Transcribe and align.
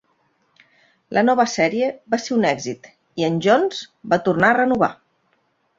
La 1.17 1.23
nova 1.27 1.45
sèrie 1.57 1.91
va 2.15 2.21
ser 2.25 2.33
un 2.39 2.49
èxit, 2.55 2.91
i 3.23 3.29
en 3.31 3.41
Jones 3.49 3.87
va 4.15 4.23
tornar 4.29 4.53
a 4.55 4.59
renovar. 4.63 4.91